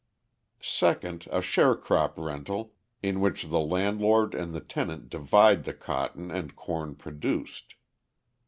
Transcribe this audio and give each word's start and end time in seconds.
Second, 0.63 1.27
a 1.31 1.43
share 1.43 1.75
crop 1.75 2.17
rental, 2.17 2.73
in 3.03 3.19
which 3.19 3.49
the 3.49 3.59
landlord 3.59 4.33
and 4.33 4.51
the 4.51 4.59
tenant 4.59 5.11
divide 5.11 5.63
the 5.63 5.75
cotton 5.75 6.31
and 6.31 6.55
corn 6.55 6.95
produced. 6.95 7.75